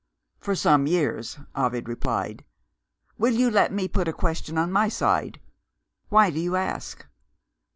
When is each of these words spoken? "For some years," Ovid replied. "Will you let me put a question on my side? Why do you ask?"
"For 0.39 0.55
some 0.55 0.87
years," 0.87 1.37
Ovid 1.55 1.87
replied. 1.87 2.43
"Will 3.19 3.33
you 3.35 3.51
let 3.51 3.71
me 3.71 3.87
put 3.87 4.07
a 4.07 4.13
question 4.13 4.57
on 4.57 4.71
my 4.71 4.89
side? 4.89 5.39
Why 6.09 6.31
do 6.31 6.39
you 6.39 6.55
ask?" 6.55 7.05